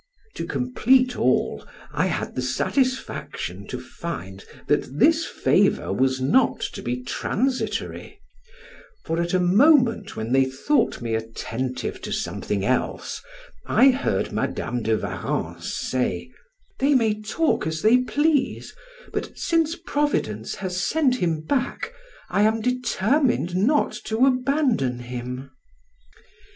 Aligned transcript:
To 0.33 0.47
complete 0.47 1.15
all, 1.15 1.63
I 1.91 2.07
had 2.07 2.33
the 2.33 2.41
satisfaction 2.41 3.67
to 3.67 3.79
find 3.79 4.43
that 4.65 4.97
this 4.97 5.25
favor 5.27 5.93
was 5.93 6.19
not 6.19 6.59
to 6.73 6.81
be 6.81 7.03
transitory; 7.03 8.19
for 9.05 9.21
at 9.21 9.35
a 9.35 9.39
moment 9.39 10.15
when 10.15 10.31
they 10.31 10.45
thought 10.45 11.03
me 11.03 11.13
attentive 11.13 12.01
to 12.01 12.11
something 12.11 12.65
else, 12.65 13.21
I 13.67 13.89
heard 13.91 14.31
Madam 14.31 14.81
de 14.81 14.97
Warrens 14.97 15.71
say, 15.71 16.31
"They 16.79 16.95
may 16.95 17.21
talk 17.21 17.67
as 17.67 17.83
they 17.83 17.97
please, 17.97 18.73
but 19.13 19.37
since 19.37 19.75
Providence 19.85 20.55
has 20.55 20.81
sent 20.81 21.17
him 21.17 21.41
back, 21.41 21.93
I 22.27 22.41
am 22.41 22.59
determined 22.59 23.55
not 23.55 23.91
to 24.05 24.25
abandon 24.25 24.97
him." 24.97 25.51